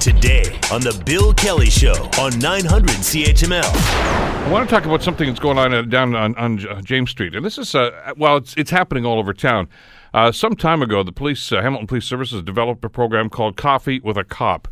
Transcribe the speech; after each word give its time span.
Today 0.00 0.58
on 0.72 0.80
The 0.80 1.02
Bill 1.04 1.34
Kelly 1.34 1.70
Show 1.70 1.94
on 2.20 2.38
900 2.38 2.88
CHML. 2.90 3.62
I 3.64 4.50
want 4.50 4.68
to 4.68 4.74
talk 4.74 4.84
about 4.84 5.02
something 5.02 5.26
that's 5.26 5.40
going 5.40 5.58
on 5.58 5.74
uh, 5.74 5.82
down 5.82 6.14
on, 6.14 6.34
on 6.36 6.84
James 6.84 7.10
Street, 7.10 7.34
and 7.34 7.44
this 7.44 7.58
is 7.58 7.74
uh, 7.74 8.12
well, 8.16 8.36
it's 8.36 8.54
it's 8.56 8.70
happening 8.70 9.04
all 9.04 9.18
over 9.18 9.32
town. 9.32 9.68
Uh, 10.14 10.30
some 10.32 10.54
time 10.54 10.82
ago, 10.82 11.02
the 11.02 11.12
police, 11.12 11.50
uh, 11.50 11.60
Hamilton 11.60 11.86
Police 11.86 12.04
Services, 12.04 12.42
developed 12.42 12.84
a 12.84 12.88
program 12.88 13.28
called 13.28 13.56
Coffee 13.56 14.00
with 14.00 14.16
a 14.16 14.24
Cop, 14.24 14.68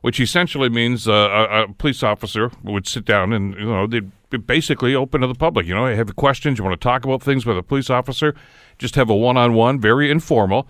which 0.00 0.18
essentially 0.18 0.68
means 0.68 1.06
uh, 1.06 1.12
a, 1.12 1.62
a 1.64 1.72
police 1.74 2.02
officer 2.02 2.50
would 2.62 2.86
sit 2.86 3.04
down 3.04 3.32
and 3.32 3.54
you 3.54 3.66
know 3.66 3.86
they'd 3.86 4.10
basically 4.46 4.94
open 4.94 5.20
to 5.20 5.26
the 5.26 5.34
public. 5.34 5.66
You 5.66 5.74
know, 5.74 5.86
have 5.86 6.14
questions, 6.16 6.58
you 6.58 6.64
want 6.64 6.80
to 6.80 6.82
talk 6.82 7.04
about 7.04 7.22
things 7.22 7.44
with 7.44 7.58
a 7.58 7.62
police 7.62 7.90
officer, 7.90 8.34
just 8.78 8.94
have 8.94 9.10
a 9.10 9.16
one-on-one, 9.16 9.80
very 9.80 10.10
informal, 10.10 10.68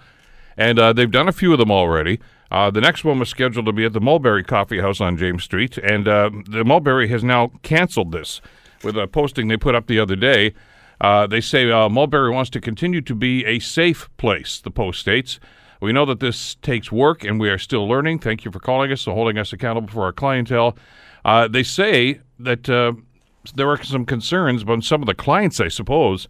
and 0.61 0.79
uh, 0.79 0.93
they've 0.93 1.11
done 1.11 1.27
a 1.27 1.33
few 1.33 1.53
of 1.53 1.59
them 1.59 1.71
already. 1.71 2.21
Uh, 2.51 2.71
the 2.71 2.83
next 2.83 3.03
one 3.03 3.19
was 3.19 3.31
scheduled 3.31 3.65
to 3.65 3.73
be 3.73 3.87
at 3.87 3.95
the 3.95 4.01
Mulberry 4.01 4.45
Coffee 4.45 4.81
House 4.81 5.01
on 5.01 5.17
James 5.17 5.43
Street, 5.43 5.79
and 5.79 6.07
uh, 6.07 6.31
the 6.47 6.65
Mulberry 6.65 7.09
has 7.09 7.25
now 7.25 7.51
canceled 7.63 8.13
this 8.13 8.43
with 8.85 8.95
a 8.97 9.07
posting 9.07 9.49
they 9.49 9.57
put 9.57 9.75
up 9.75 9.87
the 9.87 9.99
other 9.99 10.17
day. 10.17 10.53
Uh, 11.01 11.27
they 11.27 11.41
say 11.41 11.71
uh, 11.71 11.89
Mulberry 11.89 12.31
wants 12.31 12.51
to 12.51 12.61
continue 12.61 13.01
to 13.01 13.15
be 13.15 13.43
a 13.47 13.59
safe 13.59 14.11
place, 14.19 14.61
the 14.61 14.71
Post 14.71 15.01
states. 15.01 15.41
We 15.81 15.95
know 15.95 16.05
that 16.05 16.21
this 16.21 16.57
takes 16.57 16.93
work, 16.93 17.25
and 17.25 17.41
we 17.41 17.49
are 17.49 17.57
still 17.57 17.89
learning. 17.89 18.19
Thank 18.19 18.45
you 18.45 18.51
for 18.51 18.61
calling 18.61 18.93
us 18.93 19.07
and 19.07 19.15
holding 19.15 19.39
us 19.39 19.55
accountable 19.55 19.89
for 19.89 20.03
our 20.03 20.13
clientele. 20.13 20.77
Uh, 21.25 21.49
they 21.49 21.63
say 21.63 22.21
that 22.39 22.65
there 22.65 23.71
are 23.71 23.83
some 23.83 24.05
concerns 24.05 24.61
about 24.61 24.85
some 24.85 25.01
of 25.01 25.07
the 25.07 25.15
clients, 25.15 25.59
I 25.59 25.69
suppose, 25.69 26.29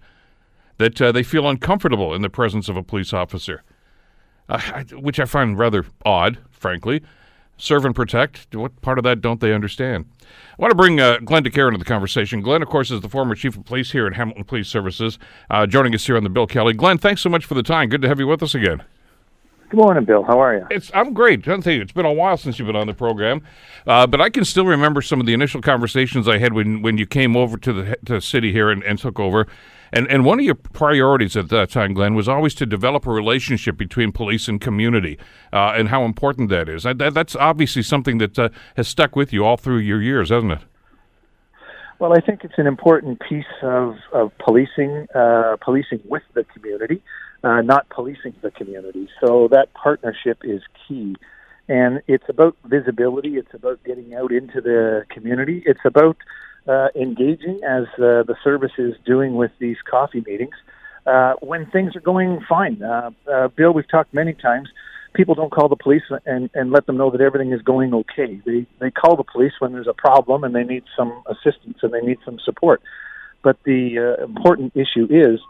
that 0.77 0.95
they 0.95 1.25
feel 1.25 1.49
uncomfortable 1.49 2.15
in 2.15 2.23
the 2.23 2.31
presence 2.31 2.69
of 2.69 2.77
a 2.77 2.83
police 2.85 3.13
officer 3.13 3.65
uh, 4.51 4.61
I- 4.75 4.95
which 4.95 5.19
I 5.21 5.25
find 5.25 5.59
rather 5.59 5.87
odd, 6.05 6.39
frankly. 6.51 7.03
Serve 7.57 7.85
and 7.85 7.95
protect. 7.95 8.55
What 8.55 8.81
part 8.81 8.97
of 8.97 9.05
that 9.05 9.21
don't 9.21 9.39
they 9.39 9.53
understand? 9.53 10.07
I 10.23 10.63
want 10.63 10.71
to 10.71 10.75
bring 10.77 10.99
uh, 10.99 11.19
Glenn 11.19 11.45
deCaire 11.45 11.69
into 11.69 11.79
the 11.79 11.85
conversation. 11.85 12.41
Glenn, 12.41 12.63
of 12.63 12.69
course, 12.69 12.91
is 12.91 13.03
the 13.03 13.09
former 13.09 13.35
chief 13.35 13.55
of 13.57 13.67
police 13.67 13.93
here 13.93 14.07
at 14.07 14.15
Hamilton 14.15 14.45
Police 14.45 14.69
Services, 14.69 15.19
uh, 15.51 15.67
joining 15.67 15.95
us 15.95 16.07
here 16.07 16.17
on 16.17 16.25
the 16.25 16.31
Bill 16.31 16.47
Kelly. 16.47 16.73
Glenn, 16.73 16.97
thanks 16.97 17.21
so 17.21 17.29
much 17.29 17.45
for 17.45 17.53
the 17.55 17.63
time. 17.63 17.91
Good 17.91 18.01
to 18.01 18.09
have 18.09 18.19
you 18.19 18.27
with 18.27 18.43
us 18.43 18.55
again. 18.55 18.83
Good 19.69 19.77
morning, 19.77 20.05
Bill. 20.05 20.25
How 20.25 20.41
are 20.41 20.57
you? 20.57 20.67
It's 20.71 20.91
I'm 20.95 21.13
great. 21.13 21.45
Tell 21.45 21.61
you, 21.61 21.83
it's 21.83 21.93
been 21.93 22.07
a 22.07 22.13
while 22.13 22.37
since 22.37 22.59
you've 22.59 22.67
been 22.67 22.77
on 22.77 22.89
the 22.89 22.95
program, 22.95 23.43
uh, 23.87 24.07
but 24.07 24.21
I 24.21 24.29
can 24.31 24.45
still 24.45 24.65
remember 24.67 25.01
some 25.01 25.21
of 25.21 25.27
the 25.27 25.33
initial 25.33 25.61
conversations 25.61 26.27
I 26.27 26.39
had 26.39 26.55
when 26.55 26.83
when 26.83 26.99
you 26.99 27.07
came 27.07 27.37
over 27.37 27.57
to 27.59 27.73
the 27.73 27.97
to 28.07 28.15
the 28.15 28.21
city 28.21 28.51
here 28.53 28.71
and, 28.71 28.83
and 28.83 28.99
took 28.99 29.21
over. 29.21 29.47
And 29.93 30.07
and 30.09 30.25
one 30.25 30.39
of 30.39 30.45
your 30.45 30.55
priorities 30.55 31.37
at 31.37 31.49
that 31.49 31.71
time, 31.71 31.95
Glenn, 31.95 32.15
was 32.15 32.29
always 32.29 32.55
to 32.57 32.67
develop 32.67 33.07
a 33.07 33.11
relationship 33.11 33.77
between 33.77 34.13
police 34.13 34.49
and 34.49 34.61
community, 34.61 35.19
uh, 35.53 35.73
and 35.77 35.89
how 35.89 36.05
important 36.05 36.49
that 36.51 36.69
is. 36.69 36.85
That, 36.85 37.15
that's 37.15 37.35
obviously 37.37 37.83
something 37.83 38.19
that 38.19 38.39
uh, 38.39 38.49
has 38.77 38.89
stuck 38.89 39.17
with 39.17 39.33
you 39.33 39.45
all 39.45 39.57
through 39.57 39.79
your 39.79 40.01
years, 40.01 40.31
hasn't 40.31 40.53
it? 40.53 40.61
Well, 42.01 42.15
I 42.15 42.21
think 42.21 42.45
it's 42.45 42.55
an 42.57 42.67
important 42.67 43.21
piece 43.29 43.45
of, 43.63 43.97
of 44.15 44.33
policing, 44.39 45.07
uh, 45.15 45.57
policing 45.61 46.01
with 46.07 46.23
the 46.33 46.45
community, 46.45 47.03
uh, 47.45 47.61
not 47.61 47.91
policing 47.91 48.35
the 48.41 48.51
community. 48.51 49.07
So 49.23 49.49
that 49.49 49.75
partnership 49.75 50.39
is 50.43 50.63
key. 50.89 51.17
And 51.69 52.01
it's 52.09 52.25
about 52.29 52.57
visibility. 52.65 53.37
It's 53.37 53.53
about 53.53 53.85
getting 53.85 54.15
out 54.15 54.33
into 54.33 54.63
the 54.63 55.05
community. 55.11 55.63
It's 55.67 55.85
about 55.85 56.17
uh, 56.71 56.89
engaging, 56.95 57.61
as 57.69 57.85
uh, 57.99 58.23
the 58.23 58.37
service 58.45 58.71
is 58.79 58.95
doing 59.05 59.35
with 59.35 59.51
these 59.59 59.77
coffee 59.91 60.23
meetings, 60.25 60.55
uh, 61.07 61.35
when 61.41 61.67
things 61.67 61.97
are 61.97 62.01
going 62.01 62.41
fine. 62.49 62.81
Uh, 62.83 63.11
uh, 63.31 63.49
Bill, 63.49 63.73
we've 63.73 63.89
talked 63.89 64.15
many 64.15 64.35
times. 64.35 64.69
People 65.13 65.35
don't 65.35 65.51
call 65.51 65.69
the 65.69 65.77
police 65.77 66.05
and, 66.25 66.49
and 66.55 66.71
let 66.71 66.87
them 66.87 66.97
know 66.97 67.11
that 67.11 67.21
everything 67.21 67.53
is 67.53 67.61
going 67.63 67.93
okay. 67.93 68.41
They 68.47 68.65
they 68.79 68.93
call 68.93 69.17
the 69.17 69.25
police 69.25 69.55
when 69.59 69.73
there's 69.73 69.89
a 69.89 69.93
problem 69.93 70.45
and 70.45 70.55
they 70.55 70.63
need 70.63 70.85
some 70.97 71.25
assistance 71.27 71.79
and 71.83 71.93
they 71.93 72.01
need 72.01 72.19
some 72.25 72.39
support. 72.45 72.81
But 73.43 73.57
the 73.65 74.17
uh, 74.21 74.25
important 74.25 74.77
issue 74.77 75.09
is 75.11 75.41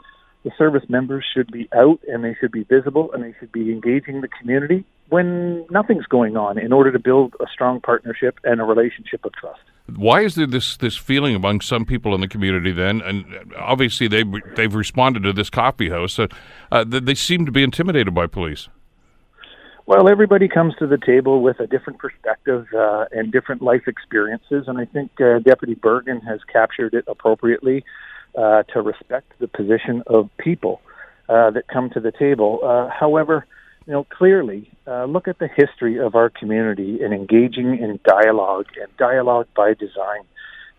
the 0.45 0.51
service 0.57 0.85
members 0.89 1.27
should 1.35 1.53
be 1.53 1.69
out 1.75 2.01
and 2.09 2.25
they 2.25 2.35
should 2.41 2.53
be 2.53 2.63
visible 2.63 3.13
and 3.13 3.23
they 3.23 3.35
should 3.39 3.53
be 3.53 3.71
engaging 3.71 4.23
the 4.23 4.29
community 4.29 4.87
when 5.11 5.67
nothing's 5.69 6.07
going 6.07 6.39
on 6.39 6.57
in 6.57 6.73
order 6.73 6.91
to 6.91 6.99
build 6.99 7.35
a 7.41 7.47
strong 7.53 7.81
partnership 7.81 8.39
and 8.45 8.63
a 8.63 8.65
relationship 8.65 9.27
of 9.27 9.33
trust. 9.35 9.61
Why 9.97 10.23
is 10.23 10.35
there 10.35 10.47
this 10.47 10.77
this 10.77 10.97
feeling 10.97 11.35
among 11.35 11.61
some 11.61 11.85
people 11.85 12.15
in 12.15 12.21
the 12.21 12.29
community 12.29 12.73
then? 12.73 13.01
And 13.01 13.25
obviously 13.57 14.09
they 14.09 14.25
they've 14.57 14.75
responded 14.75 15.23
to 15.25 15.33
this 15.33 15.51
coffee 15.51 15.91
house. 15.91 16.19
Uh, 16.19 16.27
uh, 16.73 16.85
they 16.87 17.15
seem 17.15 17.47
to 17.47 17.53
be 17.53 17.63
intimidated 17.63 18.15
by 18.15 18.27
police. 18.27 18.69
Well, 19.87 20.09
everybody 20.09 20.47
comes 20.47 20.75
to 20.79 20.87
the 20.87 20.99
table 20.99 21.43
with 21.43 21.59
a 21.59 21.67
different 21.67 21.99
perspective 21.99 22.69
uh, 22.73 23.07
and 23.11 23.33
different 23.33 23.61
life 23.61 23.89
experiences, 23.89 24.65
and 24.69 24.79
I 24.79 24.85
think 24.85 25.11
uh, 25.21 25.41
Deputy 25.41 25.75
Bergen 25.75 26.21
has 26.21 26.39
captured 26.53 26.95
it 26.95 27.05
appropriately 27.09 27.85
uh, 28.39 28.63
to 28.73 28.83
respect 28.83 29.33
the 29.41 29.49
position 29.49 30.05
of 30.07 30.31
people 30.39 30.81
uh, 31.29 31.51
that 31.51 31.67
come 31.67 31.91
to 31.91 31.99
the 31.99 32.13
table. 32.13 32.61
Uh, 32.63 32.89
however, 32.89 33.47
you 33.91 33.97
know, 33.97 34.05
clearly, 34.05 34.71
uh, 34.87 35.07
look 35.07 35.27
at 35.27 35.41
the 35.41 35.49
history 35.49 35.99
of 35.99 36.15
our 36.15 36.31
community 36.31 37.03
in 37.03 37.13
engaging 37.13 37.77
in 37.77 37.99
dialogue 38.05 38.67
and 38.81 38.97
dialogue 38.97 39.49
by 39.57 39.75
design. 39.75 40.23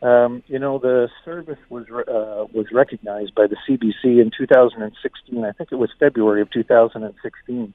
Um, 0.01 0.43
you 0.47 0.57
know, 0.57 0.79
the 0.79 1.09
service 1.25 1.59
was 1.67 1.87
uh, 1.89 2.45
was 2.53 2.67
recognized 2.71 3.35
by 3.35 3.47
the 3.47 3.57
CBC 3.67 4.21
in 4.21 4.31
2016. 4.31 5.43
I 5.43 5.51
think 5.51 5.73
it 5.73 5.75
was 5.75 5.89
February 5.99 6.41
of 6.41 6.49
2016 6.51 7.73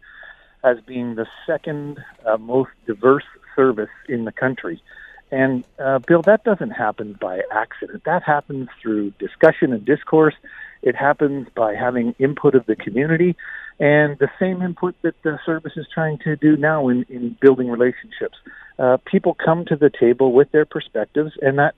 as 0.65 0.79
being 0.87 1.17
the 1.17 1.27
second 1.47 2.03
uh, 2.25 2.39
most 2.39 2.71
diverse 2.87 3.27
service 3.55 3.91
in 4.09 4.25
the 4.25 4.33
country. 4.33 4.83
And 5.31 5.65
uh, 5.79 5.99
Bill, 5.99 6.23
that 6.23 6.45
doesn't 6.45 6.71
happen 6.71 7.15
by 7.21 7.43
accident. 7.53 8.05
That 8.05 8.23
happens 8.23 8.71
through 8.81 9.11
discussion 9.19 9.75
and 9.75 9.85
discourse. 9.85 10.35
It 10.81 10.97
happens 10.97 11.49
by 11.55 11.75
having 11.75 12.15
input 12.19 12.55
of 12.55 12.65
the 12.65 12.77
community 12.77 13.37
and 13.79 14.19
the 14.19 14.31
same 14.41 14.63
input 14.63 14.95
that 15.03 15.15
the 15.23 15.39
service 15.45 15.73
is 15.77 15.87
trying 15.93 16.19
to 16.19 16.37
do 16.37 16.57
now 16.57 16.89
in, 16.89 17.05
in 17.09 17.37
building 17.41 17.69
relationships. 17.69 18.37
Uh, 18.79 18.97
people 19.05 19.35
come 19.35 19.65
to 19.67 19.77
the 19.77 19.91
table 19.91 20.33
with 20.33 20.51
their 20.53 20.65
perspectives, 20.65 21.33
and 21.43 21.59
that 21.59 21.75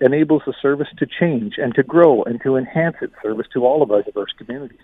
enables 0.00 0.42
the 0.46 0.54
service 0.60 0.88
to 0.98 1.06
change 1.06 1.54
and 1.58 1.74
to 1.74 1.82
grow 1.82 2.22
and 2.24 2.40
to 2.42 2.56
enhance 2.56 2.96
its 3.00 3.14
service 3.22 3.46
to 3.52 3.64
all 3.64 3.82
of 3.82 3.90
our 3.90 4.02
diverse 4.02 4.32
communities. 4.36 4.80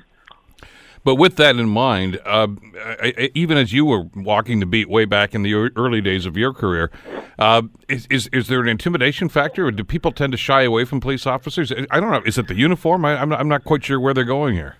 But 1.05 1.15
with 1.15 1.37
that 1.37 1.57
in 1.57 1.69
mind, 1.69 2.21
uh, 2.27 2.49
I, 2.77 3.15
I, 3.17 3.31
even 3.35 3.57
as 3.57 3.73
you 3.73 3.85
were 3.85 4.05
walking 4.15 4.61
the 4.61 4.67
beat 4.67 4.89
way 4.91 5.05
back 5.05 5.35
in 5.35 5.43
the 5.43 5.55
early 5.55 6.01
days 6.01 6.27
of 6.27 6.37
your 6.37 6.53
career, 6.53 6.91
uh, 7.39 7.63
is, 7.89 8.07
is 8.11 8.29
is 8.33 8.49
there 8.49 8.61
an 8.61 8.69
intimidation 8.69 9.29
factor, 9.29 9.67
or 9.67 9.71
do 9.71 9.85
people 9.85 10.13
tend 10.13 10.33
to 10.33 10.37
shy 10.37 10.63
away 10.63 10.85
from 10.85 11.01
police 11.01 11.27
officers? 11.27 11.73
I 11.91 12.01
don't 12.01 12.11
know. 12.11 12.23
Is 12.27 12.37
it 12.37 12.49
the 12.49 12.57
uniform? 12.57 13.05
I, 13.05 13.17
I'm 13.17 13.29
not, 13.29 13.41
I'm 13.41 13.49
not 13.49 13.65
quite 13.65 13.85
sure 13.85 14.01
where 14.01 14.13
they're 14.13 14.25
going 14.25 14.55
here. 14.55 14.77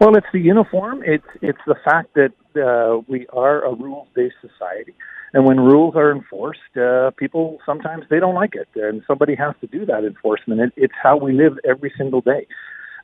Well, 0.00 0.16
it's 0.16 0.26
the 0.32 0.40
uniform. 0.40 1.02
It's 1.04 1.26
it's 1.42 1.58
the 1.66 1.74
fact 1.84 2.14
that 2.14 2.32
uh, 2.56 3.02
we 3.06 3.26
are 3.34 3.62
a 3.66 3.74
rules 3.74 4.08
based 4.14 4.36
society, 4.40 4.94
and 5.34 5.44
when 5.44 5.60
rules 5.60 5.94
are 5.94 6.10
enforced, 6.10 6.74
uh, 6.74 7.10
people 7.18 7.58
sometimes 7.66 8.04
they 8.08 8.18
don't 8.18 8.34
like 8.34 8.54
it, 8.54 8.68
and 8.76 9.02
somebody 9.06 9.34
has 9.34 9.54
to 9.60 9.66
do 9.66 9.84
that 9.84 10.04
enforcement. 10.04 10.62
It, 10.62 10.72
it's 10.74 10.94
how 11.02 11.18
we 11.18 11.34
live 11.34 11.58
every 11.68 11.92
single 11.98 12.22
day. 12.22 12.46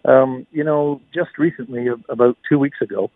Um, 0.07 0.47
you 0.53 0.65
know, 0.65 1.03
just 1.13 1.37
recently, 1.37 1.87
about 2.09 2.39
two 2.49 2.59
weeks 2.59 2.79
ago, 2.81 3.11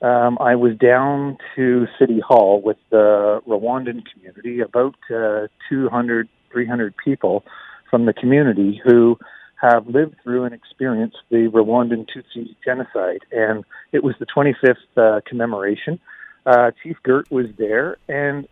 um, 0.00 0.38
I 0.40 0.54
was 0.54 0.74
down 0.78 1.36
to 1.56 1.86
City 1.98 2.20
Hall 2.26 2.62
with 2.64 2.78
the 2.88 3.42
Rwandan 3.46 4.02
community, 4.14 4.60
about 4.60 4.94
uh, 5.14 5.48
200, 5.68 6.26
300 6.50 6.94
people 7.04 7.44
from 7.90 8.06
the 8.06 8.14
community 8.14 8.80
who 8.82 9.18
have 9.60 9.86
lived 9.86 10.16
through 10.22 10.44
and 10.44 10.54
experienced 10.54 11.16
the 11.30 11.48
Rwandan 11.52 12.06
Tutsi 12.06 12.54
genocide. 12.64 13.20
And 13.32 13.64
it 13.92 14.04
was 14.04 14.14
the 14.18 14.26
25th 14.26 14.76
uh, 14.96 15.20
commemoration. 15.26 15.98
Uh, 16.44 16.70
Chief 16.82 16.96
Girt 17.02 17.30
was 17.30 17.46
there. 17.58 17.96
And 18.08 18.46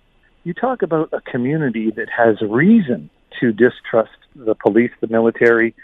you 0.45 0.55
talk 0.55 0.83
about 0.83 1.13
a 1.13 1.21
community 1.21 1.91
that 1.91 2.09
has 2.11 2.41
reason 2.41 3.11
to 3.41 3.53
distrust 3.53 4.17
the 4.35 4.55
police, 4.55 4.91
the 5.01 5.09
military, 5.09 5.75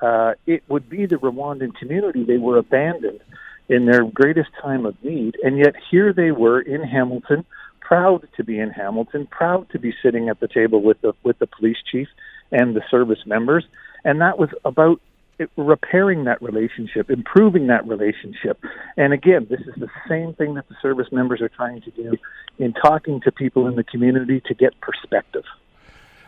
uh, 0.00 0.34
it 0.46 0.62
would 0.68 0.88
be 0.88 1.06
the 1.06 1.16
Rwandan 1.16 1.74
community. 1.74 2.24
They 2.24 2.38
were 2.38 2.58
abandoned 2.58 3.20
in 3.68 3.86
their 3.86 4.04
greatest 4.04 4.50
time 4.62 4.86
of 4.86 4.96
need, 5.02 5.36
and 5.42 5.58
yet 5.58 5.74
here 5.90 6.12
they 6.12 6.30
were 6.30 6.60
in 6.60 6.82
Hamilton, 6.82 7.44
proud 7.80 8.26
to 8.36 8.44
be 8.44 8.58
in 8.58 8.70
Hamilton, 8.70 9.26
proud 9.26 9.68
to 9.70 9.78
be 9.78 9.92
sitting 10.02 10.28
at 10.28 10.40
the 10.40 10.48
table 10.48 10.82
with 10.82 11.00
the 11.00 11.12
with 11.22 11.38
the 11.38 11.46
police 11.46 11.76
chief 11.90 12.08
and 12.50 12.74
the 12.74 12.82
service 12.90 13.26
members, 13.26 13.64
and 14.04 14.20
that 14.20 14.38
was 14.38 14.50
about 14.64 15.00
it, 15.38 15.50
repairing 15.56 16.24
that 16.24 16.42
relationship, 16.42 17.10
improving 17.10 17.68
that 17.68 17.86
relationship. 17.86 18.62
And 18.96 19.12
again, 19.12 19.46
this 19.48 19.60
is 19.60 19.74
the 19.76 19.88
same 20.08 20.34
thing 20.34 20.54
that 20.54 20.68
the 20.68 20.74
service 20.82 21.08
members 21.12 21.40
are 21.40 21.48
trying 21.48 21.80
to 21.82 21.90
do 21.90 22.16
in 22.58 22.72
talking 22.72 23.20
to 23.22 23.32
people 23.32 23.66
in 23.68 23.76
the 23.76 23.84
community 23.84 24.42
to 24.46 24.54
get 24.54 24.78
perspective. 24.80 25.44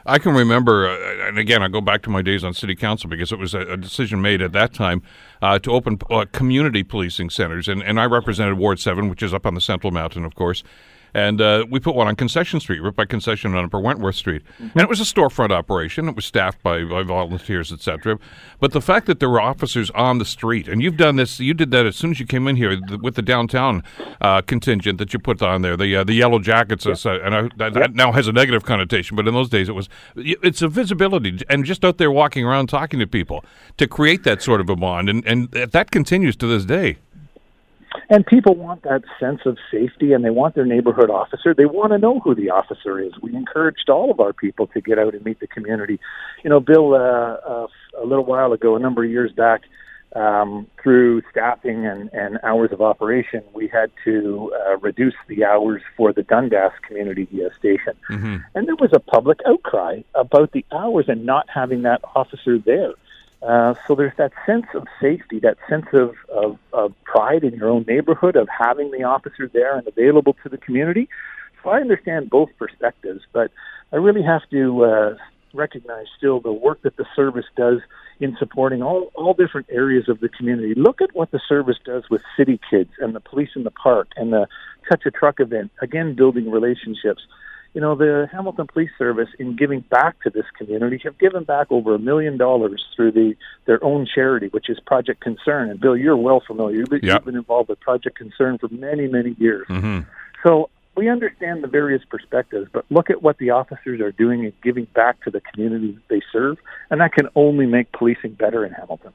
I 0.07 0.19
can 0.19 0.33
remember, 0.33 0.89
uh, 0.89 1.29
and 1.29 1.39
again, 1.39 1.63
I 1.63 1.69
go 1.69 1.81
back 1.81 2.03
to 2.03 2.11
my 2.11 2.23
days 2.23 2.43
on 2.43 2.55
city 2.55 2.75
council 2.75 3.11
because 3.11 3.33
it 3.33 3.39
was 3.39 3.53
a, 3.53 3.61
a 3.61 3.77
decision 3.77 4.23
made 4.23 4.41
at 4.41 4.53
that 4.53 4.73
time 4.73 5.03
uh, 5.43 5.59
to 5.59 5.73
open 5.73 5.99
uh, 6.09 6.25
community 6.33 6.83
policing 6.83 7.31
centers, 7.31 7.69
and, 7.69 7.83
and 7.83 8.01
I 8.01 8.07
represented 8.07 8.57
Ward 8.57 8.81
Seven, 8.81 9.11
which 9.11 9.23
is 9.23 9.35
up 9.35 9.45
on 9.45 9.55
the 9.55 9.61
Central 9.61 9.91
Mountain, 9.91 10.25
of 10.25 10.35
course. 10.35 10.63
And 11.15 11.41
uh, 11.41 11.67
we 11.69 11.81
put 11.81 11.95
one 11.95 12.07
on 12.09 12.17
Concession 12.17 12.61
Street, 12.61 12.81
right 12.81 12.95
by 12.95 13.05
Concession 13.05 13.55
on 13.55 13.65
Upper 13.65 13.81
Wentworth 13.81 14.17
Street. 14.17 14.43
And 14.59 14.77
it 14.77 14.89
was 14.89 15.01
a 15.01 15.05
storefront 15.05 15.51
operation. 15.51 16.09
It 16.09 16.17
was 16.17 16.25
staffed 16.25 16.63
by, 16.63 16.85
by 16.85 17.03
volunteers, 17.03 17.73
etc. 17.73 18.19
But 18.61 18.73
the 18.73 18.81
fact 18.81 19.07
that 19.07 19.21
there 19.21 19.29
were 19.29 19.41
officers 19.41 19.91
on 19.91 20.19
the 20.19 20.25
street, 20.25 20.69
and 20.69 20.83
you've 20.83 20.97
done 20.97 21.17
this, 21.17 21.41
you 21.41 21.55
did 21.55 21.71
that 21.73 21.87
as 21.87 21.97
soon 21.97 22.11
as 22.11 22.21
you 22.21 22.27
came 22.27 22.47
in 22.47 22.57
here 22.57 22.81
th- 22.81 23.01
with 23.01 23.15
the 23.15 23.23
downtown 23.23 23.83
uh, 24.21 24.43
contingent 24.43 24.99
that 24.99 25.13
you 25.13 25.19
put 25.19 25.43
on 25.43 25.63
there, 25.63 25.77
the 25.77 25.97
uh, 25.97 26.05
the 26.05 26.15
yellow 26.15 26.39
jackets, 26.39 26.87
and 26.87 27.35
I, 27.35 27.49
that, 27.57 27.75
that 27.75 27.95
now 27.95 28.13
has 28.13 28.29
a 28.29 28.33
negative 28.33 28.65
connotation, 28.65 29.17
but 29.17 29.27
in 29.27 29.35
those 29.35 29.49
days 29.49 29.69
it 29.69 29.75
was, 29.75 29.89
it's 30.17 30.63
a 30.63 30.69
visibility, 30.69 31.39
and 31.49 31.65
just 31.65 31.85
out 31.85 31.99
there 31.99 32.11
walking 32.11 32.45
around 32.45 32.69
talking 32.69 33.01
to 33.01 33.07
people 33.07 33.45
to 33.77 33.87
create 33.87 34.25
that 34.25 34.43
sort 34.43 34.61
of 34.61 34.69
a 34.69 34.77
bond, 34.77 35.09
and, 35.09 35.25
and 35.27 35.51
that 35.51 35.91
continues 35.91 36.37
to 36.37 36.47
this 36.47 36.65
day. 36.65 36.99
And 38.09 38.27
people 38.27 38.55
want 38.55 38.83
that 38.83 39.03
sense 39.19 39.41
of 39.47 39.59
safety 39.71 40.13
and 40.13 40.25
they 40.25 40.31
want 40.31 40.55
their 40.55 40.65
neighborhood 40.65 41.11
officer. 41.11 41.55
They 41.55 41.67
want 41.67 41.93
to 41.93 41.99
know 41.99 42.21
who 42.21 42.35
the 42.35 42.51
officer 42.51 43.01
is. 43.01 43.13
We 43.21 43.35
encouraged 43.35 43.89
all 43.89 44.11
of 44.11 44.21
our 44.21 44.33
people 44.33 44.67
to 44.69 44.81
get 44.81 44.99
out 44.99 45.15
and 45.15 45.25
meet 45.25 45.41
the 45.41 45.47
community. 45.47 45.99
You 46.45 46.51
know, 46.51 46.61
Bill, 46.61 46.95
uh, 46.95 46.99
uh, 46.99 47.67
a 48.01 48.07
little 48.07 48.25
while 48.25 48.53
ago, 48.53 48.77
a 48.77 48.81
number 48.81 49.05
of 49.05 49.11
years 49.11 49.33
back, 49.33 49.63
um, 50.17 50.67
through 50.83 51.23
staffing 51.31 51.87
and, 51.87 52.11
and 52.13 52.39
hours 52.43 52.71
of 52.73 52.81
operation, 52.81 53.43
we 53.55 53.69
had 53.69 53.93
to 54.05 54.53
uh, 54.67 54.77
reduce 54.79 55.15
the 55.29 55.45
hours 55.45 55.83
for 55.97 56.13
the 56.13 56.23
Dundas 56.23 56.73
community 56.87 57.29
uh, 57.35 57.57
station. 57.59 57.95
Mm-hmm. 58.11 58.37
And 58.55 58.67
there 58.67 58.77
was 58.77 58.91
a 58.93 58.99
public 58.99 59.39
outcry 59.47 60.03
about 60.15 60.53
the 60.53 60.65
hours 60.73 61.05
and 61.09 61.25
not 61.25 61.47
having 61.53 61.83
that 61.83 62.01
officer 62.17 62.59
there. 62.59 62.95
Uh, 63.43 63.75
so 63.87 63.95
there's 63.95 64.17
that 64.19 64.33
sense 64.45 64.67
of 64.75 64.87
safety, 65.01 65.39
that 65.41 65.57
sense 65.69 65.87
of, 65.93 66.15
of, 66.29 66.59
of 66.73 66.95
pride 67.05 67.43
in 67.43 67.55
your 67.55 67.71
own 67.71 67.85
neighborhood, 67.89 68.37
of 68.37 68.49
having 68.49 68.91
the 68.91 69.03
officer 69.03 69.49
there 69.53 69.77
and 69.77 69.87
available 69.89 70.37
to 70.43 70.49
the 70.49 70.59
community. 70.59 71.09
So 71.63 71.71
I 71.71 71.81
understand 71.81 72.29
both 72.29 72.51
perspectives, 72.59 73.23
but 73.33 73.51
I 73.93 73.97
really 73.97 74.23
have 74.23 74.43
to 74.51 74.85
uh, 74.85 75.17
recognize 75.55 76.07
still 76.17 76.41
the 76.41 76.53
work 76.53 76.83
that 76.83 76.97
the 76.97 77.07
service 77.17 77.47
does 77.57 77.81
in 78.21 78.37
supporting 78.39 78.83
all, 78.83 79.11
all 79.15 79.33
different 79.33 79.67
areas 79.71 80.09
of 80.09 80.21
the 80.21 80.29
community. 80.29 80.75
Look 80.75 81.01
at 81.01 81.15
what 81.15 81.31
the 81.31 81.41
service 81.49 81.79
does 81.85 82.05
with 82.11 82.23
city 82.37 82.61
kids 82.71 82.91
and 82.99 83.15
the 83.15 83.21
police 83.21 83.51
in 83.57 83.65
the 83.65 83.71
park 83.71 84.09
and 84.17 84.33
the 84.33 84.47
touch 84.89 85.07
a 85.07 85.11
truck 85.11 85.41
event, 85.41 85.71
again, 85.81 86.15
building 86.15 86.51
relationships 86.51 87.23
you 87.75 87.81
know, 87.81 87.95
the 87.95 88.29
Hamilton 88.33 88.67
Police 88.67 88.91
Service, 88.99 89.29
in 89.39 89.55
giving 89.55 89.81
back 89.81 90.21
to 90.23 90.31
this 90.31 90.47
community, 90.59 91.01
have 91.05 91.19
given 91.19 91.45
back 91.45 91.69
over 91.71 91.95
a 91.95 91.99
million 91.99 92.37
dollars 92.37 92.85
through 92.97 93.13
the 93.13 93.37
their 93.67 93.83
own 93.85 94.07
charity, 94.13 94.49
which 94.49 94.69
is 94.69 94.81
Project 94.81 95.21
Concern. 95.21 95.71
And 95.71 95.81
Bill, 95.81 95.97
you're 95.97 96.17
well 96.17 96.43
familiar. 96.45 96.79
You've 96.79 96.89
been, 96.89 97.01
yep. 97.03 97.17
you've 97.17 97.27
been 97.27 97.37
involved 97.37 97.69
with 97.69 97.81
Project 97.81 98.17
Concern 98.17 98.59
for 98.59 98.69
many, 98.69 99.07
many 99.07 99.37
years. 99.39 99.67
Mm-hmm. 99.69 100.01
So 100.43 100.69
we 100.97 101.09
understand 101.09 101.63
the 101.63 101.69
various 101.69 102.03
perspectives, 102.05 102.69
but 102.73 102.85
look 102.91 103.09
at 103.09 103.23
what 103.23 103.39
the 103.39 103.51
officers 103.51 104.01
are 104.01 104.13
doing 104.13 104.45
and 104.45 104.53
giving 104.63 104.87
back 104.87 105.23
to 105.25 105.31
the 105.31 105.41
community 105.41 105.97
they 106.09 106.21
serve, 106.33 106.59
and 106.91 107.01
that 107.01 107.13
can 107.13 107.29
only 107.37 107.67
make 107.67 107.93
policing 107.93 108.33
better 108.33 108.67
in 108.67 108.73
Hamilton. 108.73 109.13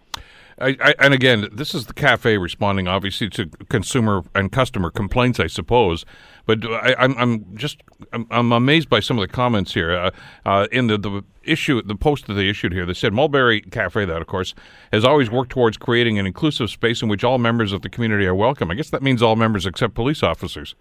I, 0.57 0.77
I, 0.79 0.95
and 0.99 1.13
again, 1.13 1.49
this 1.51 1.75
is 1.75 1.85
the 1.87 1.93
cafe 1.93 2.37
responding, 2.37 2.87
obviously, 2.87 3.29
to 3.31 3.47
consumer 3.67 4.23
and 4.33 4.51
customer 4.51 4.89
complaints, 4.89 5.39
I 5.39 5.47
suppose. 5.47 6.05
But 6.45 6.65
I, 6.65 6.95
am 6.99 7.45
just 7.55 7.81
I'm, 8.13 8.25
I'm, 8.31 8.51
amazed 8.51 8.87
by 8.87 9.01
some 9.01 9.17
of 9.17 9.27
the 9.27 9.33
comments 9.33 9.73
here 9.73 9.91
uh, 9.91 10.11
uh, 10.45 10.67
in 10.71 10.87
the, 10.87 10.97
the 10.97 11.23
issue, 11.43 11.81
the 11.81 11.95
post 11.95 12.27
that 12.27 12.35
they 12.35 12.47
issued 12.47 12.71
here. 12.71 12.85
They 12.85 12.93
said 12.93 13.13
Mulberry 13.13 13.61
Cafe, 13.61 14.05
that 14.05 14.21
of 14.21 14.27
course, 14.27 14.53
has 14.93 15.03
always 15.03 15.29
worked 15.29 15.51
towards 15.51 15.75
creating 15.75 16.19
an 16.19 16.25
inclusive 16.25 16.69
space 16.69 17.01
in 17.01 17.09
which 17.09 17.23
all 17.23 17.37
members 17.37 17.73
of 17.73 17.81
the 17.81 17.89
community 17.89 18.25
are 18.25 18.35
welcome. 18.35 18.71
I 18.71 18.75
guess 18.75 18.89
that 18.91 19.03
means 19.03 19.21
all 19.21 19.35
members 19.35 19.65
except 19.65 19.93
police 19.93 20.23
officers. 20.23 20.75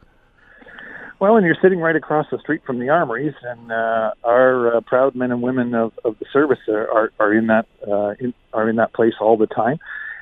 Well, 1.21 1.37
and 1.37 1.47
you're 1.47 1.57
sitting 1.63 1.79
right 1.79 1.95
across 1.95 2.27
the 2.31 2.39
street 2.39 2.63
from 2.67 2.81
the 2.81 2.89
armories, 2.89 3.35
and 3.43 3.71
uh, 3.71 4.11
our 4.25 4.77
uh, 4.77 4.81
proud 4.81 5.15
men 5.15 5.31
and 5.31 5.43
women 5.43 5.75
of, 5.75 5.93
of 6.05 6.19
the 6.19 6.27
service 6.33 6.59
are, 6.69 7.13
are, 7.21 7.33
in 7.33 7.47
that 7.47 7.67
uh, 7.87 8.15
in, 8.19 8.35
are 8.53 8.69
in 8.69 8.77
that 8.77 8.93
place 8.93 9.15
all 9.21 9.37
the 9.37 9.47
time. 9.47 9.79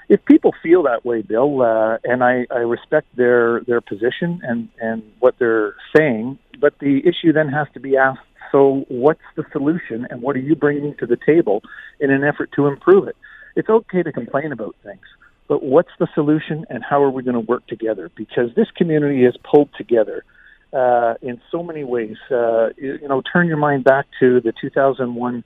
If 0.08 0.22
people 0.26 0.52
feel 0.62 0.82
that 0.82 1.04
way, 1.04 1.22
Bill, 1.22 1.62
uh, 1.62 1.96
and 2.04 2.22
I, 2.22 2.46
I 2.50 2.58
respect 2.58 3.06
their 3.16 3.62
their 3.66 3.80
position 3.80 4.42
and 4.42 4.68
and 4.80 5.02
what 5.18 5.34
they're 5.38 5.74
saying, 5.96 6.38
but 6.60 6.74
the 6.78 7.00
issue 7.06 7.32
then 7.32 7.48
has 7.48 7.68
to 7.72 7.80
be 7.80 7.96
asked: 7.96 8.20
So, 8.50 8.84
what's 8.88 9.20
the 9.34 9.44
solution, 9.50 10.06
and 10.10 10.20
what 10.20 10.36
are 10.36 10.40
you 10.40 10.54
bringing 10.54 10.94
to 10.98 11.06
the 11.06 11.16
table 11.16 11.62
in 12.00 12.10
an 12.10 12.22
effort 12.22 12.50
to 12.56 12.66
improve 12.66 13.08
it? 13.08 13.16
It's 13.56 13.70
okay 13.70 14.02
to 14.02 14.12
complain 14.12 14.52
about 14.52 14.76
things, 14.84 15.06
but 15.48 15.62
what's 15.62 15.92
the 15.98 16.08
solution, 16.14 16.66
and 16.68 16.84
how 16.84 17.02
are 17.02 17.10
we 17.10 17.22
going 17.22 17.34
to 17.34 17.40
work 17.40 17.66
together? 17.66 18.10
Because 18.14 18.54
this 18.54 18.68
community 18.76 19.24
is 19.24 19.34
pulled 19.50 19.70
together 19.78 20.22
uh, 20.72 21.14
in 21.22 21.40
so 21.50 21.62
many 21.62 21.84
ways. 21.84 22.16
Uh, 22.30 22.68
you, 22.76 22.98
you, 23.02 23.08
know, 23.08 23.22
turn 23.32 23.46
your 23.46 23.56
mind 23.56 23.84
back 23.84 24.06
to 24.20 24.40
the 24.40 24.52
2001 24.60 25.44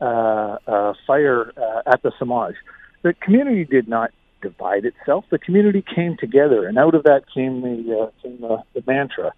uh, 0.00 0.04
uh, 0.04 0.94
fire 1.06 1.52
uh, 1.56 1.82
at 1.90 2.02
the 2.02 2.12
Samaj. 2.18 2.54
The 3.02 3.14
community 3.14 3.64
did 3.64 3.88
not 3.88 4.10
divide 4.42 4.84
itself. 4.84 5.24
The 5.30 5.38
community 5.38 5.82
came 5.94 6.16
together, 6.18 6.66
and 6.66 6.78
out 6.78 6.94
of 6.94 7.04
that 7.04 7.22
came 7.32 7.62
the 7.62 8.10
came 8.22 8.40
the, 8.40 8.62
the 8.74 8.82
mantra 8.86 9.32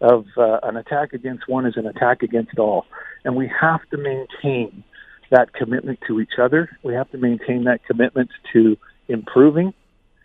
of 0.00 0.26
an 0.36 0.76
attack 0.76 1.12
against 1.12 1.48
one 1.48 1.64
is 1.64 1.76
an 1.76 1.86
attack 1.86 2.22
against 2.22 2.58
all, 2.58 2.84
and 3.24 3.36
we 3.36 3.50
have 3.60 3.80
to 3.90 3.96
maintain 3.96 4.84
that 5.30 5.52
commitment 5.54 5.98
to 6.08 6.20
each 6.20 6.38
other. 6.40 6.68
We 6.82 6.94
have 6.94 7.10
to 7.12 7.18
maintain 7.18 7.64
that 7.64 7.84
commitment 7.86 8.30
to 8.52 8.76
improving. 9.08 9.72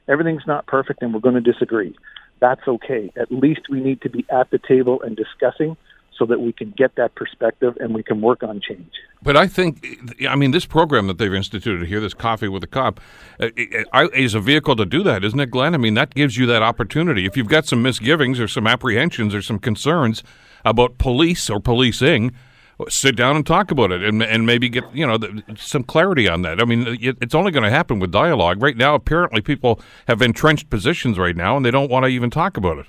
Everything's 0.07 0.47
not 0.47 0.65
perfect, 0.67 1.01
and 1.01 1.13
we're 1.13 1.19
going 1.19 1.41
to 1.41 1.51
disagree 1.51 1.95
that's 2.39 2.67
okay. 2.67 3.11
At 3.15 3.31
least 3.31 3.61
we 3.69 3.79
need 3.79 4.01
to 4.01 4.09
be 4.09 4.25
at 4.29 4.49
the 4.51 4.59
table 4.59 5.01
and 5.01 5.15
discussing 5.15 5.77
so 6.17 6.25
that 6.25 6.39
we 6.39 6.51
can 6.51 6.73
get 6.75 6.95
that 6.95 7.13
perspective 7.15 7.77
and 7.79 7.93
we 7.93 8.03
can 8.03 8.21
work 8.21 8.43
on 8.43 8.59
change. 8.59 8.91
But 9.21 9.37
I 9.37 9.47
think, 9.47 9.85
I 10.27 10.35
mean, 10.35 10.51
this 10.51 10.65
program 10.65 11.07
that 11.07 11.17
they've 11.17 11.33
instituted 11.33 11.87
here, 11.87 11.99
this 11.99 12.13
Coffee 12.13 12.47
with 12.47 12.63
a 12.63 12.67
Cop, 12.67 12.99
uh, 13.39 13.49
is 14.13 14.33
a 14.33 14.39
vehicle 14.39 14.75
to 14.75 14.85
do 14.85 15.03
that, 15.03 15.23
isn't 15.23 15.39
it, 15.39 15.51
Glenn? 15.51 15.73
I 15.73 15.77
mean, 15.77 15.93
that 15.93 16.13
gives 16.13 16.37
you 16.37 16.45
that 16.47 16.63
opportunity. 16.63 17.25
If 17.25 17.37
you've 17.37 17.47
got 17.47 17.65
some 17.65 17.81
misgivings 17.81 18.39
or 18.39 18.47
some 18.47 18.67
apprehensions 18.67 19.35
or 19.35 19.41
some 19.41 19.59
concerns 19.59 20.23
about 20.65 20.97
police 20.97 21.49
or 21.49 21.59
policing, 21.59 22.31
sit 22.89 23.15
down 23.15 23.35
and 23.35 23.45
talk 23.45 23.71
about 23.71 23.91
it 23.91 24.03
and, 24.03 24.21
and 24.21 24.45
maybe 24.45 24.69
get 24.69 24.83
you 24.93 25.05
know 25.05 25.17
some 25.57 25.83
clarity 25.83 26.27
on 26.27 26.41
that. 26.43 26.61
I 26.61 26.65
mean, 26.65 26.87
it, 27.01 27.17
it's 27.21 27.35
only 27.35 27.51
going 27.51 27.63
to 27.63 27.69
happen 27.69 27.99
with 27.99 28.11
dialogue. 28.11 28.61
Right 28.61 28.77
now, 28.77 28.95
apparently, 28.95 29.41
people 29.41 29.79
have 30.07 30.21
entrenched 30.21 30.69
positions 30.69 31.17
right 31.17 31.35
now, 31.35 31.57
and 31.57 31.65
they 31.65 31.71
don't 31.71 31.89
want 31.89 32.05
to 32.05 32.09
even 32.09 32.29
talk 32.29 32.57
about 32.57 32.77
it. 32.79 32.87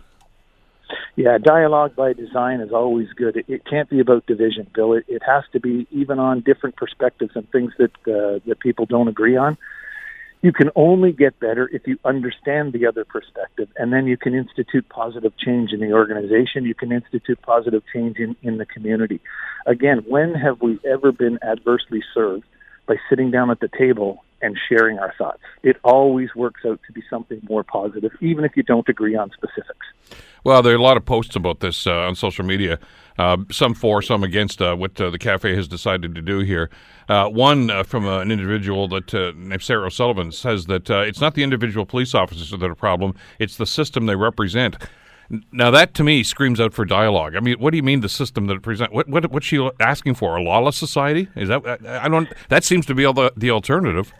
Yeah, 1.16 1.36
dialogue 1.38 1.96
by 1.96 2.12
design 2.12 2.60
is 2.60 2.72
always 2.72 3.08
good. 3.16 3.36
It, 3.36 3.46
it 3.48 3.64
can't 3.64 3.90
be 3.90 3.98
about 3.98 4.26
division, 4.26 4.68
Bill. 4.72 4.92
It, 4.92 5.04
it 5.08 5.22
has 5.26 5.42
to 5.52 5.60
be 5.60 5.86
even 5.90 6.18
on 6.18 6.40
different 6.40 6.76
perspectives 6.76 7.32
and 7.34 7.50
things 7.50 7.72
that 7.78 7.90
uh, 8.06 8.38
that 8.46 8.60
people 8.60 8.86
don't 8.86 9.08
agree 9.08 9.36
on 9.36 9.58
you 10.40 10.52
can 10.52 10.70
only 10.76 11.12
get 11.12 11.38
better 11.40 11.68
if 11.72 11.86
you 11.86 11.98
understand 12.04 12.72
the 12.72 12.86
other 12.86 13.04
perspective 13.04 13.68
and 13.76 13.92
then 13.92 14.06
you 14.06 14.16
can 14.16 14.34
institute 14.34 14.88
positive 14.88 15.36
change 15.36 15.72
in 15.72 15.80
the 15.80 15.92
organization. 15.92 16.64
You 16.64 16.74
can 16.74 16.92
institute 16.92 17.40
positive 17.42 17.82
change 17.92 18.18
in, 18.18 18.36
in 18.42 18.58
the 18.58 18.66
community. 18.66 19.20
Again 19.66 20.04
when 20.06 20.34
have 20.34 20.60
we 20.60 20.78
ever 20.88 21.12
been 21.12 21.38
adversely 21.42 22.02
served 22.14 22.44
by 22.86 22.96
sitting 23.10 23.30
down 23.30 23.50
at 23.50 23.60
the 23.60 23.68
table 23.68 24.24
and 24.42 24.56
sharing 24.68 24.98
our 24.98 25.14
thoughts 25.18 25.40
it 25.62 25.76
always 25.84 26.34
works 26.34 26.62
out 26.66 26.80
to 26.86 26.92
be 26.92 27.02
something 27.08 27.40
more 27.48 27.64
positive 27.64 28.12
even 28.20 28.44
if 28.44 28.56
you 28.56 28.62
don't 28.62 28.88
agree 28.88 29.16
on 29.16 29.30
specifics 29.30 29.86
well 30.44 30.62
there 30.62 30.72
are 30.72 30.78
a 30.78 30.82
lot 30.82 30.96
of 30.96 31.04
posts 31.04 31.36
about 31.36 31.60
this 31.60 31.86
uh, 31.86 31.92
on 31.92 32.14
social 32.14 32.44
media 32.44 32.78
uh, 33.18 33.36
some 33.50 33.74
for, 33.74 34.00
some 34.00 34.22
against 34.22 34.62
uh, 34.62 34.76
what 34.76 35.00
uh, 35.00 35.10
the 35.10 35.18
cafe 35.18 35.54
has 35.56 35.66
decided 35.66 36.14
to 36.14 36.22
do 36.22 36.38
here. 36.38 36.70
Uh, 37.08 37.28
one 37.28 37.68
uh, 37.68 37.82
from 37.82 38.06
an 38.06 38.30
individual 38.30 38.86
that 38.86 39.12
named 39.36 39.62
Sarah 39.62 39.86
O'Sullivan 39.86 40.30
says 40.30 40.66
that 40.66 40.88
it's 40.88 41.20
not 41.20 41.34
the 41.34 41.42
individual 41.42 41.84
police 41.84 42.14
officers 42.14 42.50
that 42.50 42.62
are 42.62 42.70
a 42.70 42.76
problem; 42.76 43.14
it's 43.38 43.56
the 43.56 43.66
system 43.66 44.06
they 44.06 44.14
represent. 44.14 44.76
Now 45.52 45.70
that 45.72 45.94
to 45.94 46.04
me 46.04 46.22
screams 46.22 46.60
out 46.60 46.72
for 46.72 46.84
dialogue. 46.84 47.34
I 47.34 47.40
mean, 47.40 47.58
what 47.58 47.70
do 47.72 47.76
you 47.76 47.82
mean 47.82 48.00
the 48.00 48.08
system 48.08 48.46
that 48.46 48.62
present? 48.62 48.92
What 48.92 49.08
what 49.08 49.30
what's 49.32 49.46
she 49.46 49.68
asking 49.80 50.14
for? 50.14 50.36
A 50.36 50.42
lawless 50.42 50.76
society? 50.76 51.28
Is 51.34 51.48
that 51.48 51.66
I 51.86 52.08
don't? 52.08 52.32
That 52.50 52.62
seems 52.62 52.86
to 52.86 52.94
be 52.94 53.04
all 53.04 53.12
the 53.12 53.32
the 53.36 53.50
alternative. 53.50 54.12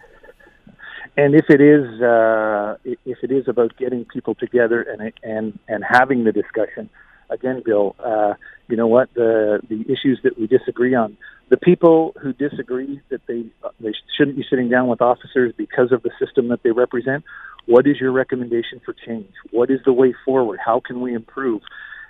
And 1.18 1.34
if 1.34 1.46
it 1.50 1.60
is 1.60 2.00
uh, 2.00 2.76
if 2.84 3.18
it 3.24 3.32
is 3.32 3.48
about 3.48 3.76
getting 3.76 4.04
people 4.04 4.36
together 4.36 4.80
and 4.82 5.12
and 5.24 5.58
and 5.66 5.82
having 5.82 6.22
the 6.22 6.30
discussion, 6.30 6.88
again, 7.28 7.60
Bill, 7.64 7.96
uh, 7.98 8.34
you 8.68 8.76
know 8.76 8.86
what 8.86 9.12
the 9.14 9.60
the 9.68 9.80
issues 9.92 10.20
that 10.22 10.38
we 10.38 10.46
disagree 10.46 10.94
on. 10.94 11.16
The 11.48 11.56
people 11.56 12.14
who 12.22 12.32
disagree 12.32 13.00
that 13.08 13.22
they 13.26 13.46
they 13.80 13.94
shouldn't 14.16 14.36
be 14.36 14.44
sitting 14.48 14.68
down 14.68 14.86
with 14.86 15.02
officers 15.02 15.52
because 15.56 15.90
of 15.90 16.04
the 16.04 16.12
system 16.20 16.46
that 16.50 16.62
they 16.62 16.70
represent. 16.70 17.24
What 17.66 17.88
is 17.88 17.96
your 18.00 18.12
recommendation 18.12 18.80
for 18.84 18.94
change? 19.04 19.32
What 19.50 19.70
is 19.70 19.80
the 19.84 19.92
way 19.92 20.14
forward? 20.24 20.60
How 20.64 20.78
can 20.78 21.00
we 21.00 21.14
improve? 21.14 21.62